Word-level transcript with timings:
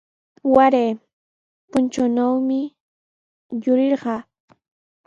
Waray 0.53 0.89
puntrawnawmi 1.71 2.59
yurirqaa. 3.63 4.21